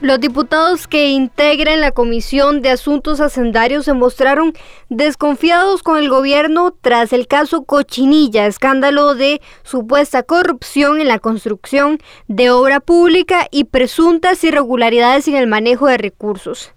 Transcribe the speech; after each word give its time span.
Los 0.00 0.18
diputados 0.18 0.88
que 0.88 1.10
integran 1.10 1.82
la 1.82 1.92
Comisión 1.92 2.62
de 2.62 2.70
Asuntos 2.70 3.20
Hacendarios 3.20 3.84
se 3.84 3.92
mostraron 3.92 4.54
desconfiados 4.88 5.82
con 5.82 5.98
el 5.98 6.08
gobierno 6.08 6.74
tras 6.80 7.12
el 7.12 7.26
caso 7.26 7.64
Cochinilla, 7.64 8.46
escándalo 8.46 9.14
de 9.14 9.42
supuesta 9.62 10.22
corrupción 10.22 11.02
en 11.02 11.08
la 11.08 11.18
construcción 11.18 11.98
de 12.28 12.50
obra 12.50 12.80
pública 12.80 13.46
y 13.50 13.64
presuntas 13.64 14.42
irregularidades 14.42 15.28
en 15.28 15.36
el 15.36 15.46
manejo 15.46 15.86
de 15.86 15.98
recursos. 15.98 16.72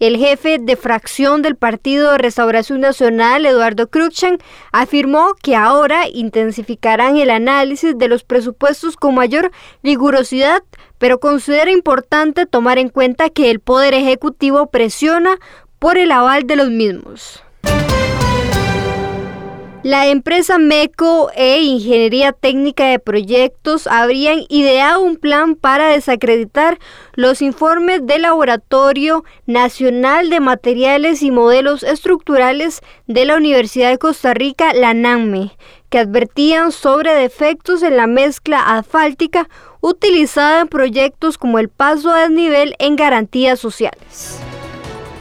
El 0.00 0.16
jefe 0.16 0.56
de 0.58 0.76
fracción 0.76 1.42
del 1.42 1.56
Partido 1.56 2.12
de 2.12 2.18
Restauración 2.18 2.80
Nacional, 2.80 3.44
Eduardo 3.44 3.90
Cruxan, 3.90 4.38
afirmó 4.72 5.34
que 5.42 5.54
ahora 5.54 6.08
intensificarán 6.10 7.18
el 7.18 7.28
análisis 7.28 7.98
de 7.98 8.08
los 8.08 8.24
presupuestos 8.24 8.96
con 8.96 9.14
mayor 9.14 9.50
rigurosidad, 9.82 10.62
pero 10.96 11.20
considera 11.20 11.70
importante 11.70 12.46
tomar 12.46 12.78
en 12.78 12.88
cuenta 12.88 13.28
que 13.28 13.50
el 13.50 13.60
Poder 13.60 13.92
Ejecutivo 13.92 14.70
presiona 14.70 15.36
por 15.78 15.98
el 15.98 16.12
aval 16.12 16.46
de 16.46 16.56
los 16.56 16.70
mismos. 16.70 17.42
La 19.82 20.08
empresa 20.08 20.58
MECO 20.58 21.30
e 21.34 21.62
Ingeniería 21.62 22.32
Técnica 22.32 22.88
de 22.88 22.98
Proyectos 22.98 23.86
habrían 23.86 24.44
ideado 24.50 25.00
un 25.00 25.16
plan 25.16 25.54
para 25.54 25.88
desacreditar 25.88 26.78
los 27.14 27.40
informes 27.40 28.06
del 28.06 28.22
Laboratorio 28.22 29.24
Nacional 29.46 30.28
de 30.28 30.40
Materiales 30.40 31.22
y 31.22 31.30
Modelos 31.30 31.82
Estructurales 31.82 32.82
de 33.06 33.24
la 33.24 33.36
Universidad 33.38 33.88
de 33.88 33.96
Costa 33.96 34.34
Rica, 34.34 34.74
la 34.74 34.92
NAME, 34.92 35.56
que 35.88 35.98
advertían 35.98 36.72
sobre 36.72 37.14
defectos 37.14 37.82
en 37.82 37.96
la 37.96 38.06
mezcla 38.06 38.76
asfáltica 38.76 39.48
utilizada 39.80 40.60
en 40.60 40.68
proyectos 40.68 41.38
como 41.38 41.58
el 41.58 41.70
paso 41.70 42.10
a 42.10 42.20
desnivel 42.20 42.74
en 42.78 42.96
garantías 42.96 43.58
sociales. 43.58 44.40